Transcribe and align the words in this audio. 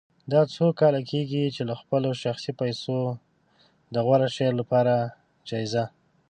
دا 0.31 0.41
څو 0.53 0.65
کاله 0.79 1.01
کېږي 1.11 1.43
چې 1.55 1.61
له 1.69 1.75
خپلو 1.81 2.09
شخصي 2.23 2.51
پیسو 2.61 2.97
د 3.93 3.95
غوره 4.05 4.29
شعر 4.35 4.53
لپاره 4.61 4.93
جایزه 5.49 5.83